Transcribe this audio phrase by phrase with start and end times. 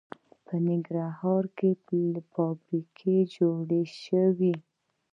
[0.45, 1.69] په ننګرهار کې
[2.33, 4.53] فابریکې جوړې شوي